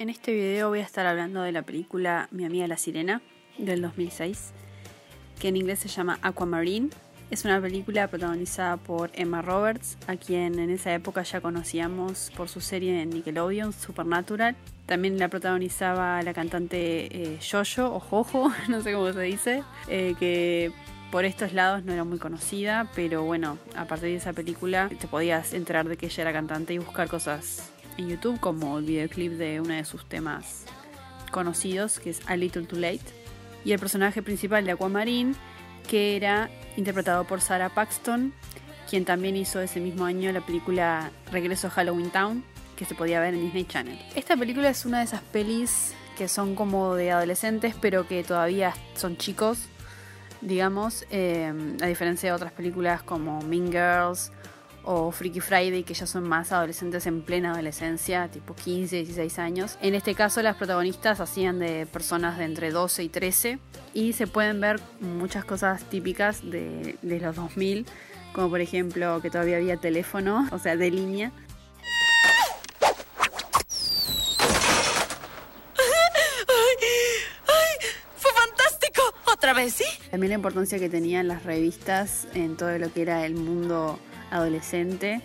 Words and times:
En 0.00 0.08
este 0.08 0.32
video 0.32 0.70
voy 0.70 0.78
a 0.78 0.84
estar 0.84 1.06
hablando 1.06 1.42
de 1.42 1.52
la 1.52 1.60
película 1.60 2.26
Mi 2.30 2.46
amiga 2.46 2.66
la 2.66 2.78
sirena 2.78 3.20
del 3.58 3.82
2006, 3.82 4.52
que 5.38 5.48
en 5.48 5.58
inglés 5.58 5.80
se 5.80 5.88
llama 5.88 6.18
Aquamarine. 6.22 6.88
Es 7.30 7.44
una 7.44 7.60
película 7.60 8.08
protagonizada 8.08 8.78
por 8.78 9.10
Emma 9.12 9.42
Roberts, 9.42 9.98
a 10.06 10.16
quien 10.16 10.58
en 10.58 10.70
esa 10.70 10.94
época 10.94 11.22
ya 11.22 11.42
conocíamos 11.42 12.32
por 12.34 12.48
su 12.48 12.62
serie 12.62 13.02
en 13.02 13.10
Nickelodeon, 13.10 13.74
Supernatural. 13.74 14.56
También 14.86 15.18
la 15.18 15.28
protagonizaba 15.28 16.22
la 16.22 16.32
cantante 16.32 17.34
eh, 17.34 17.38
Jojo 17.38 17.94
o 17.94 18.00
Jojo, 18.00 18.50
no 18.68 18.80
sé 18.80 18.94
cómo 18.94 19.12
se 19.12 19.20
dice, 19.20 19.64
eh, 19.86 20.14
que 20.18 20.72
por 21.12 21.26
estos 21.26 21.52
lados 21.52 21.84
no 21.84 21.92
era 21.92 22.04
muy 22.04 22.18
conocida, 22.18 22.90
pero 22.94 23.24
bueno, 23.24 23.58
a 23.76 23.84
partir 23.84 24.08
de 24.08 24.16
esa 24.16 24.32
película 24.32 24.88
te 24.98 25.08
podías 25.08 25.52
enterar 25.52 25.86
de 25.90 25.98
que 25.98 26.06
ella 26.06 26.22
era 26.22 26.32
cantante 26.32 26.72
y 26.72 26.78
buscar 26.78 27.06
cosas 27.06 27.70
YouTube, 28.08 28.40
como 28.40 28.78
el 28.78 28.84
videoclip 28.84 29.32
de 29.32 29.60
uno 29.60 29.74
de 29.74 29.84
sus 29.84 30.08
temas 30.08 30.64
conocidos, 31.30 32.00
que 32.00 32.10
es 32.10 32.20
A 32.26 32.36
Little 32.36 32.64
Too 32.64 32.78
Late. 32.78 33.00
Y 33.64 33.72
el 33.72 33.78
personaje 33.78 34.22
principal 34.22 34.64
de 34.64 34.72
Aquamarine, 34.72 35.34
que 35.88 36.16
era 36.16 36.50
interpretado 36.76 37.24
por 37.24 37.40
Sarah 37.40 37.68
Paxton, 37.68 38.32
quien 38.88 39.04
también 39.04 39.36
hizo 39.36 39.60
ese 39.60 39.80
mismo 39.80 40.04
año 40.04 40.32
la 40.32 40.40
película 40.40 41.10
Regreso 41.30 41.68
a 41.68 41.70
Halloween 41.70 42.10
Town, 42.10 42.44
que 42.76 42.84
se 42.84 42.94
podía 42.94 43.20
ver 43.20 43.34
en 43.34 43.42
Disney 43.42 43.64
Channel. 43.64 43.98
Esta 44.14 44.36
película 44.36 44.70
es 44.70 44.84
una 44.84 44.98
de 44.98 45.04
esas 45.04 45.20
pelis 45.20 45.94
que 46.16 46.28
son 46.28 46.54
como 46.54 46.94
de 46.94 47.12
adolescentes, 47.12 47.74
pero 47.80 48.06
que 48.06 48.24
todavía 48.24 48.74
son 48.94 49.16
chicos, 49.16 49.68
digamos, 50.40 51.06
eh, 51.10 51.52
a 51.80 51.86
diferencia 51.86 52.30
de 52.30 52.34
otras 52.34 52.52
películas 52.52 53.02
como 53.02 53.40
Mean 53.42 53.66
Girls 53.70 54.32
o 54.84 55.10
Freaky 55.10 55.40
Friday, 55.40 55.82
que 55.82 55.94
ya 55.94 56.06
son 56.06 56.28
más 56.28 56.52
adolescentes 56.52 57.06
en 57.06 57.22
plena 57.22 57.52
adolescencia, 57.52 58.28
tipo 58.28 58.54
15, 58.54 58.96
16 58.96 59.38
años. 59.38 59.78
En 59.80 59.94
este 59.94 60.14
caso 60.14 60.42
las 60.42 60.56
protagonistas 60.56 61.20
hacían 61.20 61.58
de 61.58 61.86
personas 61.86 62.38
de 62.38 62.44
entre 62.44 62.70
12 62.70 63.04
y 63.04 63.08
13 63.08 63.58
y 63.94 64.12
se 64.12 64.26
pueden 64.26 64.60
ver 64.60 64.80
muchas 65.00 65.44
cosas 65.44 65.84
típicas 65.84 66.48
de, 66.48 66.96
de 67.02 67.20
los 67.20 67.36
2000, 67.36 67.86
como 68.32 68.50
por 68.50 68.60
ejemplo 68.60 69.20
que 69.20 69.30
todavía 69.30 69.56
había 69.56 69.76
teléfono, 69.76 70.48
o 70.52 70.58
sea, 70.58 70.76
de 70.76 70.90
línea. 70.90 71.32
¡Fue 78.16 78.32
fantástico! 78.32 79.02
¿Otra 79.32 79.52
vez, 79.54 79.74
sí? 79.74 79.84
También 80.10 80.30
la 80.30 80.36
importancia 80.36 80.78
que 80.78 80.88
tenían 80.88 81.28
las 81.28 81.44
revistas 81.44 82.26
en 82.34 82.56
todo 82.56 82.76
lo 82.78 82.92
que 82.92 83.02
era 83.02 83.24
el 83.24 83.34
mundo 83.34 83.98
adolescente, 84.30 85.20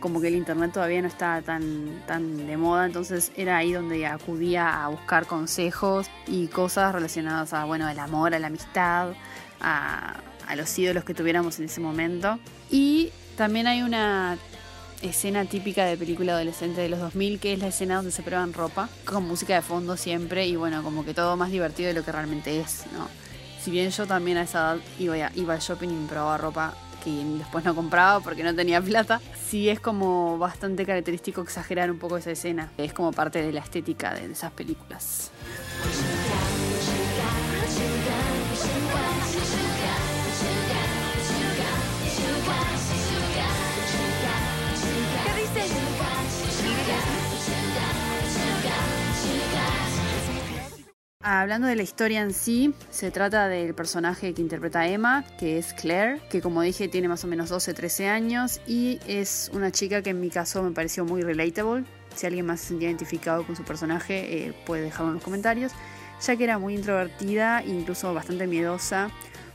como 0.00 0.20
que 0.20 0.28
el 0.28 0.34
internet 0.34 0.72
todavía 0.72 1.00
no 1.00 1.08
estaba 1.08 1.40
tan, 1.42 2.02
tan 2.06 2.46
de 2.46 2.56
moda, 2.56 2.86
entonces 2.86 3.32
era 3.36 3.56
ahí 3.56 3.72
donde 3.72 4.04
acudía 4.06 4.84
a 4.84 4.88
buscar 4.88 5.26
consejos 5.26 6.08
y 6.26 6.48
cosas 6.48 6.92
relacionadas 6.92 7.52
a, 7.52 7.64
bueno, 7.64 7.86
al 7.86 7.98
amor, 7.98 8.34
a 8.34 8.38
la 8.38 8.48
amistad, 8.48 9.12
a, 9.60 10.16
a 10.46 10.56
los 10.56 10.76
ídolos 10.78 11.04
que 11.04 11.14
tuviéramos 11.14 11.58
en 11.60 11.66
ese 11.66 11.80
momento. 11.80 12.38
Y 12.70 13.10
también 13.36 13.66
hay 13.68 13.82
una 13.82 14.36
escena 15.02 15.44
típica 15.44 15.84
de 15.84 15.96
película 15.96 16.32
adolescente 16.34 16.80
de 16.80 16.88
los 16.88 17.00
2000, 17.00 17.38
que 17.40 17.52
es 17.52 17.58
la 17.58 17.68
escena 17.68 17.96
donde 17.96 18.10
se 18.10 18.22
prueban 18.22 18.52
ropa, 18.52 18.88
con 19.04 19.26
música 19.26 19.54
de 19.54 19.62
fondo 19.62 19.96
siempre, 19.96 20.46
y 20.46 20.56
bueno, 20.56 20.82
como 20.82 21.04
que 21.04 21.14
todo 21.14 21.36
más 21.36 21.50
divertido 21.50 21.88
de 21.88 21.94
lo 21.94 22.04
que 22.04 22.12
realmente 22.12 22.60
es, 22.60 22.84
¿no? 22.92 23.08
Si 23.60 23.70
bien 23.70 23.90
yo 23.90 24.06
también 24.06 24.38
a 24.38 24.42
esa 24.42 24.74
edad 24.74 24.78
iba, 24.98 25.30
iba 25.34 25.54
al 25.54 25.60
shopping 25.60 25.88
y 25.88 25.94
me 25.94 26.08
probaba 26.08 26.38
ropa 26.38 26.74
que 27.02 27.24
después 27.38 27.64
no 27.64 27.74
compraba 27.74 28.20
porque 28.20 28.42
no 28.42 28.54
tenía 28.54 28.80
plata, 28.80 29.20
sí 29.48 29.68
es 29.68 29.80
como 29.80 30.38
bastante 30.38 30.86
característico 30.86 31.42
exagerar 31.42 31.90
un 31.90 31.98
poco 31.98 32.16
esa 32.16 32.30
escena. 32.30 32.70
Es 32.78 32.92
como 32.92 33.12
parte 33.12 33.42
de 33.42 33.52
la 33.52 33.60
estética 33.60 34.14
de 34.14 34.30
esas 34.30 34.52
películas. 34.52 35.30
Hablando 51.42 51.66
de 51.66 51.74
la 51.74 51.82
historia 51.82 52.20
en 52.20 52.32
sí, 52.32 52.72
se 52.88 53.10
trata 53.10 53.48
del 53.48 53.74
personaje 53.74 54.32
que 54.32 54.40
interpreta 54.40 54.86
Emma, 54.86 55.24
que 55.40 55.58
es 55.58 55.74
Claire, 55.74 56.20
que 56.30 56.40
como 56.40 56.62
dije 56.62 56.86
tiene 56.86 57.08
más 57.08 57.24
o 57.24 57.26
menos 57.26 57.50
12-13 57.50 58.06
años 58.06 58.60
y 58.64 59.00
es 59.08 59.50
una 59.52 59.72
chica 59.72 60.02
que 60.02 60.10
en 60.10 60.20
mi 60.20 60.30
caso 60.30 60.62
me 60.62 60.70
pareció 60.70 61.04
muy 61.04 61.22
relatable. 61.22 61.84
Si 62.14 62.26
alguien 62.26 62.46
más 62.46 62.60
se 62.60 62.68
sentía 62.68 62.90
identificado 62.90 63.44
con 63.44 63.56
su 63.56 63.64
personaje, 63.64 64.46
eh, 64.46 64.54
puede 64.64 64.82
dejarlo 64.82 65.08
en 65.08 65.14
los 65.14 65.24
comentarios, 65.24 65.72
ya 66.24 66.36
que 66.36 66.44
era 66.44 66.60
muy 66.60 66.76
introvertida 66.76 67.62
e 67.62 67.70
incluso 67.70 68.14
bastante 68.14 68.46
miedosa 68.46 69.10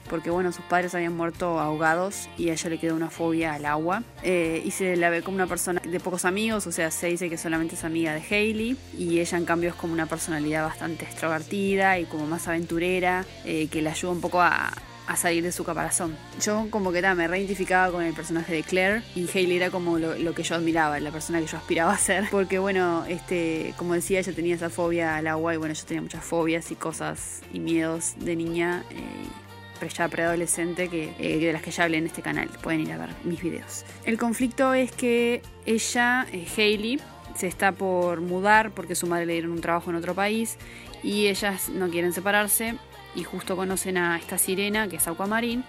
porque 0.09 0.29
bueno, 0.29 0.51
sus 0.51 0.65
padres 0.65 0.95
habían 0.95 1.15
muerto 1.15 1.59
ahogados 1.59 2.29
y 2.37 2.49
a 2.49 2.53
ella 2.53 2.69
le 2.69 2.79
quedó 2.79 2.95
una 2.95 3.09
fobia 3.09 3.53
al 3.53 3.65
agua. 3.65 4.03
Eh, 4.23 4.61
y 4.65 4.71
se 4.71 4.95
la 4.95 5.09
ve 5.09 5.21
como 5.21 5.35
una 5.35 5.47
persona 5.47 5.81
de 5.83 5.99
pocos 5.99 6.25
amigos, 6.25 6.67
o 6.67 6.71
sea, 6.71 6.91
se 6.91 7.07
dice 7.07 7.29
que 7.29 7.37
solamente 7.37 7.75
es 7.75 7.83
amiga 7.83 8.13
de 8.13 8.21
Hailey. 8.21 8.77
Y 8.97 9.19
ella 9.19 9.37
en 9.37 9.45
cambio 9.45 9.69
es 9.69 9.75
como 9.75 9.93
una 9.93 10.05
personalidad 10.05 10.63
bastante 10.65 11.05
extrovertida 11.05 11.99
y 11.99 12.05
como 12.05 12.25
más 12.25 12.47
aventurera, 12.47 13.25
eh, 13.45 13.67
que 13.67 13.81
le 13.81 13.89
ayuda 13.89 14.11
un 14.11 14.21
poco 14.21 14.41
a, 14.41 14.71
a 15.07 15.15
salir 15.15 15.43
de 15.43 15.51
su 15.51 15.63
caparazón. 15.63 16.15
Yo 16.41 16.67
como 16.69 16.91
que 16.91 17.01
ta, 17.01 17.15
me 17.15 17.27
reidentificaba 17.27 17.91
con 17.91 18.03
el 18.03 18.13
personaje 18.13 18.53
de 18.53 18.63
Claire 18.63 19.01
y 19.15 19.27
Hailey 19.33 19.57
era 19.57 19.71
como 19.71 19.97
lo, 19.97 20.17
lo, 20.17 20.33
que 20.33 20.43
yo 20.43 20.55
admiraba, 20.55 20.99
la 20.99 21.11
persona 21.11 21.39
que 21.39 21.47
yo 21.47 21.57
aspiraba 21.57 21.93
a 21.93 21.97
ser. 21.97 22.25
Porque 22.29 22.59
bueno, 22.59 23.05
este, 23.07 23.73
como 23.77 23.93
decía, 23.93 24.19
ella 24.19 24.33
tenía 24.33 24.55
esa 24.55 24.69
fobia 24.69 25.15
al 25.15 25.27
agua 25.27 25.53
y 25.53 25.57
bueno, 25.57 25.73
yo 25.73 25.85
tenía 25.85 26.01
muchas 26.01 26.23
fobias 26.23 26.69
y 26.71 26.75
cosas 26.75 27.41
y 27.53 27.59
miedos 27.59 28.13
de 28.19 28.35
niña. 28.35 28.83
Eh, 28.91 29.46
ya 29.85 30.07
preadolescente 30.07 30.89
que, 30.89 31.13
eh, 31.19 31.39
de 31.39 31.53
las 31.53 31.61
que 31.61 31.71
ya 31.71 31.83
hablé 31.83 31.97
en 31.97 32.07
este 32.07 32.21
canal. 32.21 32.49
Pueden 32.61 32.81
ir 32.81 32.91
a 32.91 32.97
ver 32.97 33.09
mis 33.23 33.41
videos. 33.41 33.85
El 34.05 34.17
conflicto 34.17 34.73
es 34.73 34.91
que 34.91 35.41
ella, 35.65 36.27
eh, 36.31 36.45
Hailey, 36.57 36.99
se 37.35 37.47
está 37.47 37.71
por 37.71 38.21
mudar 38.21 38.71
porque 38.71 38.95
su 38.95 39.07
madre 39.07 39.25
le 39.25 39.33
dieron 39.33 39.51
un 39.51 39.61
trabajo 39.61 39.89
en 39.89 39.95
otro 39.95 40.15
país 40.15 40.57
y 41.03 41.27
ellas 41.27 41.69
no 41.69 41.89
quieren 41.89 42.11
separarse 42.11 42.75
y 43.15 43.23
justo 43.23 43.55
conocen 43.55 43.97
a 43.97 44.17
esta 44.17 44.37
sirena 44.37 44.87
que 44.87 44.95
es 44.95 45.07
Aquamarine 45.07 45.63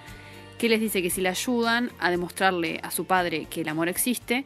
que 0.58 0.68
les 0.68 0.80
dice 0.80 1.02
que 1.02 1.10
si 1.10 1.20
la 1.20 1.30
ayudan 1.30 1.90
a 1.98 2.10
demostrarle 2.10 2.80
a 2.82 2.90
su 2.90 3.06
padre 3.06 3.46
que 3.48 3.60
el 3.60 3.68
amor 3.68 3.88
existe, 3.88 4.44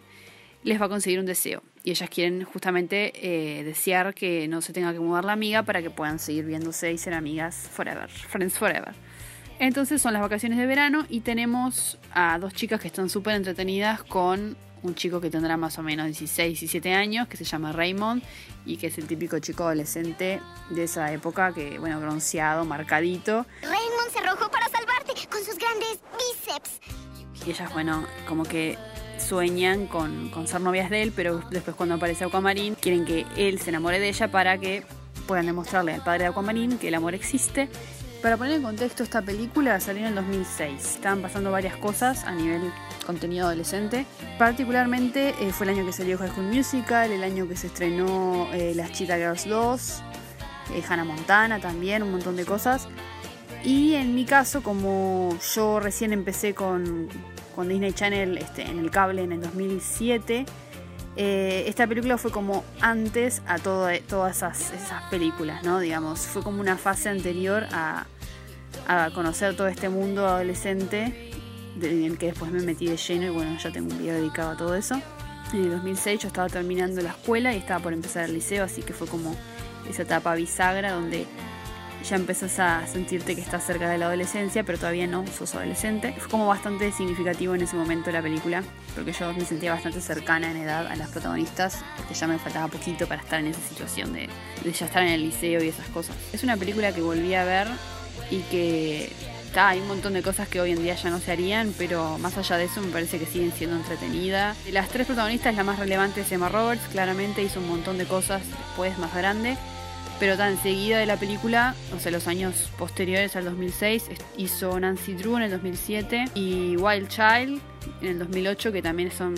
les 0.62 0.80
va 0.80 0.86
a 0.86 0.88
conseguir 0.88 1.18
un 1.18 1.26
deseo. 1.26 1.62
Y 1.84 1.90
ellas 1.90 2.08
quieren 2.10 2.44
justamente 2.44 3.12
eh, 3.16 3.64
desear 3.64 4.14
que 4.14 4.46
no 4.46 4.60
se 4.60 4.72
tenga 4.72 4.92
que 4.92 5.00
mudar 5.00 5.24
la 5.24 5.32
amiga 5.32 5.64
para 5.64 5.82
que 5.82 5.90
puedan 5.90 6.18
seguir 6.18 6.44
viéndose 6.44 6.92
y 6.92 6.98
ser 6.98 7.14
amigas 7.14 7.68
forever, 7.72 8.08
friends 8.08 8.56
forever. 8.56 8.94
Entonces 9.62 10.02
son 10.02 10.12
las 10.12 10.22
vacaciones 10.22 10.58
de 10.58 10.66
verano 10.66 11.06
y 11.08 11.20
tenemos 11.20 11.96
a 12.12 12.36
dos 12.40 12.52
chicas 12.52 12.80
que 12.80 12.88
están 12.88 13.08
súper 13.08 13.36
entretenidas 13.36 14.02
con 14.02 14.56
un 14.82 14.94
chico 14.96 15.20
que 15.20 15.30
tendrá 15.30 15.56
más 15.56 15.78
o 15.78 15.84
menos 15.84 16.06
16, 16.06 16.58
17 16.58 16.92
años, 16.92 17.28
que 17.28 17.36
se 17.36 17.44
llama 17.44 17.70
Raymond 17.70 18.24
y 18.66 18.76
que 18.76 18.88
es 18.88 18.98
el 18.98 19.06
típico 19.06 19.38
chico 19.38 19.62
adolescente 19.62 20.40
de 20.70 20.82
esa 20.82 21.12
época, 21.12 21.52
que 21.52 21.78
bueno, 21.78 22.00
bronceado, 22.00 22.64
marcadito. 22.64 23.46
Raymond 23.62 24.10
se 24.12 24.18
arrojó 24.18 24.50
para 24.50 24.68
salvarte 24.68 25.12
con 25.30 25.44
sus 25.44 25.56
grandes 25.56 26.00
bíceps. 26.18 26.80
Y 27.46 27.50
ellas, 27.50 27.72
bueno, 27.72 28.04
como 28.26 28.42
que 28.42 28.76
sueñan 29.16 29.86
con, 29.86 30.30
con 30.30 30.48
ser 30.48 30.60
novias 30.60 30.90
de 30.90 31.02
él, 31.02 31.12
pero 31.14 31.38
después 31.52 31.76
cuando 31.76 31.94
aparece 31.94 32.24
Aquamarine 32.24 32.74
quieren 32.74 33.04
que 33.04 33.26
él 33.36 33.60
se 33.60 33.70
enamore 33.70 34.00
de 34.00 34.08
ella 34.08 34.28
para 34.28 34.58
que 34.58 34.82
puedan 35.28 35.46
demostrarle 35.46 35.94
al 35.94 36.02
padre 36.02 36.24
de 36.24 36.30
Aquamarine 36.30 36.78
que 36.78 36.88
el 36.88 36.94
amor 36.96 37.14
existe 37.14 37.68
para 38.22 38.36
poner 38.36 38.54
en 38.54 38.62
contexto 38.62 39.02
esta 39.02 39.20
película 39.20 39.80
salió 39.80 40.02
en 40.02 40.08
el 40.08 40.14
2006. 40.14 40.94
Estaban 40.94 41.20
pasando 41.20 41.50
varias 41.50 41.76
cosas 41.76 42.22
a 42.24 42.32
nivel 42.32 42.72
contenido 43.04 43.46
adolescente. 43.46 44.06
Particularmente 44.38 45.34
eh, 45.40 45.52
fue 45.52 45.66
el 45.66 45.76
año 45.76 45.84
que 45.84 45.92
salió 45.92 46.16
High 46.16 46.30
School 46.30 46.46
Musical, 46.46 47.10
el 47.10 47.24
año 47.24 47.48
que 47.48 47.56
se 47.56 47.66
estrenó 47.66 48.48
eh, 48.52 48.74
Las 48.76 48.92
Cheetah 48.92 49.16
Girls 49.16 49.48
2, 49.48 50.02
eh, 50.74 50.82
Hannah 50.88 51.04
Montana 51.04 51.58
también, 51.58 52.04
un 52.04 52.12
montón 52.12 52.36
de 52.36 52.44
cosas. 52.44 52.86
Y 53.64 53.94
en 53.94 54.14
mi 54.14 54.24
caso, 54.24 54.62
como 54.62 55.36
yo 55.54 55.80
recién 55.80 56.12
empecé 56.12 56.54
con, 56.54 57.08
Disney 57.56 57.92
Channel 57.92 58.38
este, 58.38 58.62
en 58.62 58.78
el 58.78 58.90
cable 58.90 59.22
en 59.22 59.32
el 59.32 59.40
2007, 59.40 60.46
eh, 61.16 61.64
esta 61.66 61.86
película 61.86 62.16
fue 62.16 62.30
como 62.30 62.64
antes 62.80 63.42
a 63.46 63.58
todas 63.58 64.00
esas, 64.00 64.72
esas, 64.72 65.02
películas, 65.10 65.62
¿no? 65.62 65.78
Digamos, 65.78 66.20
fue 66.20 66.42
como 66.42 66.60
una 66.60 66.78
fase 66.78 67.10
anterior 67.10 67.66
a, 67.72 68.06
a 68.88 69.10
conocer 69.14 69.54
todo 69.56 69.68
este 69.68 69.88
mundo 69.88 70.26
adolescente 70.26 71.30
en 71.80 72.04
el 72.04 72.18
que 72.18 72.26
después 72.26 72.50
me 72.50 72.62
metí 72.62 72.86
de 72.86 72.96
lleno 72.96 73.26
y 73.26 73.30
bueno, 73.30 73.56
ya 73.58 73.70
tengo 73.70 73.90
un 73.90 73.98
video 73.98 74.14
dedicado 74.14 74.52
a 74.52 74.56
todo 74.56 74.74
eso. 74.74 75.00
En 75.52 75.64
el 75.64 75.70
2006 75.72 76.20
yo 76.20 76.28
estaba 76.28 76.48
terminando 76.48 77.02
la 77.02 77.10
escuela 77.10 77.54
y 77.54 77.58
estaba 77.58 77.82
por 77.82 77.92
empezar 77.92 78.24
el 78.24 78.34
liceo, 78.34 78.64
así 78.64 78.82
que 78.82 78.92
fue 78.92 79.06
como 79.06 79.36
esa 79.88 80.02
etapa 80.02 80.34
bisagra 80.34 80.92
donde 80.92 81.26
ya 82.02 82.16
empezás 82.16 82.58
a 82.58 82.86
sentirte 82.86 83.34
que 83.34 83.40
estás 83.40 83.64
cerca 83.64 83.88
de 83.88 83.98
la 83.98 84.06
adolescencia, 84.06 84.64
pero 84.64 84.78
todavía 84.78 85.06
no 85.06 85.24
sos 85.26 85.54
adolescente. 85.54 86.14
Fue 86.18 86.28
como 86.28 86.46
bastante 86.46 86.90
significativo 86.92 87.54
en 87.54 87.62
ese 87.62 87.76
momento 87.76 88.10
la 88.10 88.22
película, 88.22 88.62
porque 88.94 89.12
yo 89.12 89.32
me 89.32 89.44
sentía 89.44 89.72
bastante 89.72 90.00
cercana 90.00 90.50
en 90.50 90.58
edad 90.58 90.86
a 90.86 90.96
las 90.96 91.10
protagonistas, 91.10 91.78
porque 91.96 92.14
ya 92.14 92.26
me 92.26 92.38
faltaba 92.38 92.68
poquito 92.68 93.06
para 93.06 93.22
estar 93.22 93.40
en 93.40 93.48
esa 93.48 93.60
situación 93.68 94.12
de, 94.12 94.28
de 94.64 94.72
ya 94.72 94.86
estar 94.86 95.02
en 95.02 95.10
el 95.10 95.22
liceo 95.22 95.62
y 95.62 95.68
esas 95.68 95.88
cosas. 95.88 96.16
Es 96.32 96.42
una 96.42 96.56
película 96.56 96.92
que 96.92 97.00
volví 97.00 97.34
a 97.34 97.44
ver 97.44 97.68
y 98.30 98.40
que 98.42 99.12
hay 99.60 99.80
un 99.80 99.88
montón 99.88 100.14
de 100.14 100.22
cosas 100.22 100.48
que 100.48 100.60
hoy 100.60 100.72
en 100.72 100.82
día 100.82 100.94
ya 100.94 101.10
no 101.10 101.18
se 101.18 101.30
harían, 101.30 101.74
pero 101.76 102.18
más 102.18 102.38
allá 102.38 102.56
de 102.56 102.64
eso 102.64 102.80
me 102.80 102.88
parece 102.88 103.18
que 103.18 103.26
siguen 103.26 103.52
siendo 103.52 103.76
entretenida. 103.76 104.56
De 104.64 104.72
las 104.72 104.88
tres 104.88 105.06
protagonistas, 105.06 105.54
la 105.54 105.64
más 105.64 105.78
relevante 105.78 106.22
es 106.22 106.32
Emma 106.32 106.48
Roberts, 106.48 106.82
claramente 106.90 107.42
hizo 107.42 107.60
un 107.60 107.68
montón 107.68 107.98
de 107.98 108.06
cosas 108.06 108.42
después 108.48 108.96
más 108.98 109.14
grande, 109.14 109.56
pero 110.22 110.36
tan 110.36 110.56
seguida 110.56 111.00
de 111.00 111.06
la 111.06 111.16
película, 111.16 111.74
o 111.92 111.98
sea, 111.98 112.12
los 112.12 112.28
años 112.28 112.70
posteriores 112.78 113.34
al 113.34 113.44
2006, 113.44 114.08
hizo 114.36 114.78
Nancy 114.78 115.14
Drew 115.14 115.36
en 115.36 115.42
el 115.42 115.50
2007 115.50 116.26
y 116.36 116.76
Wild 116.76 117.08
Child 117.08 117.60
en 118.02 118.08
el 118.08 118.18
2008, 118.20 118.70
que 118.70 118.82
también 118.82 119.10
son 119.10 119.34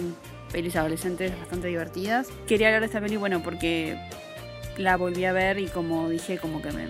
pelis 0.53 0.77
adolescentes 0.77 1.33
bastante 1.41 1.69
divertidas. 1.69 2.29
Quería 2.47 2.67
hablar 2.67 2.83
de 2.83 2.87
esta 2.89 3.01
peli, 3.01 3.17
bueno, 3.17 3.43
porque 3.43 3.99
la 4.77 4.99
volví 4.99 5.25
a 5.25 5.33
ver 5.33 5.59
y 5.59 5.69
como 5.69 6.11
dije, 6.11 6.37
como 6.37 6.61
que 6.61 6.71
me 6.73 6.87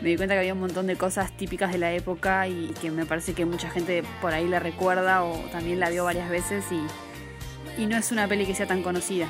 me 0.00 0.08
di 0.08 0.16
cuenta 0.16 0.34
que 0.34 0.38
había 0.38 0.54
un 0.54 0.60
montón 0.60 0.86
de 0.86 0.96
cosas 0.96 1.36
típicas 1.36 1.70
de 1.70 1.76
la 1.76 1.92
época 1.92 2.48
y 2.48 2.72
que 2.80 2.90
me 2.90 3.04
parece 3.04 3.34
que 3.34 3.44
mucha 3.44 3.68
gente 3.68 4.04
por 4.22 4.32
ahí 4.32 4.48
la 4.48 4.58
recuerda 4.58 5.22
o 5.22 5.34
también 5.52 5.80
la 5.80 5.90
vio 5.90 6.04
varias 6.04 6.30
veces 6.30 6.64
y, 6.72 7.82
y 7.82 7.84
no 7.84 7.98
es 7.98 8.10
una 8.10 8.26
peli 8.26 8.46
que 8.46 8.54
sea 8.54 8.66
tan 8.66 8.82
conocida. 8.82 9.28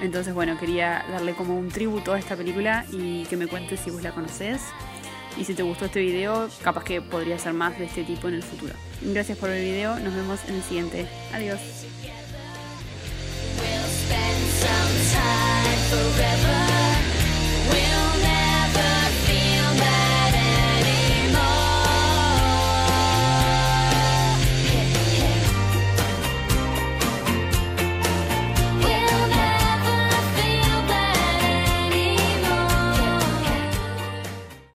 Entonces, 0.00 0.34
bueno, 0.34 0.58
quería 0.58 1.04
darle 1.10 1.34
como 1.34 1.56
un 1.56 1.68
tributo 1.68 2.12
a 2.12 2.18
esta 2.18 2.36
película 2.36 2.84
y 2.92 3.24
que 3.24 3.36
me 3.36 3.46
cuentes 3.46 3.80
si 3.80 3.90
vos 3.90 4.02
la 4.02 4.12
conocés. 4.12 4.60
Y 5.36 5.44
si 5.44 5.54
te 5.54 5.62
gustó 5.62 5.86
este 5.86 6.00
video, 6.00 6.48
capaz 6.62 6.84
que 6.84 7.00
podría 7.00 7.38
ser 7.38 7.54
más 7.54 7.76
de 7.78 7.86
este 7.86 8.04
tipo 8.04 8.28
en 8.28 8.34
el 8.34 8.42
futuro. 8.42 8.74
Gracias 9.02 9.36
por 9.38 9.50
el 9.50 9.64
video, 9.64 9.98
nos 9.98 10.14
vemos 10.14 10.40
en 10.48 10.54
el 10.56 10.62
siguiente. 10.62 11.06
Adiós. 11.32 11.60